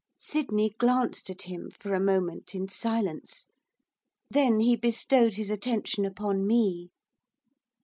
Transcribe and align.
Sydney 0.17 0.71
glanced 0.79 1.29
at 1.29 1.43
him, 1.43 1.69
for 1.69 1.93
a 1.93 1.99
moment, 1.99 2.55
in 2.55 2.67
silence. 2.67 3.45
Then 4.31 4.59
he 4.61 4.75
bestowed 4.75 5.35
his 5.35 5.51
attention 5.51 6.05
upon 6.05 6.47
me. 6.47 6.89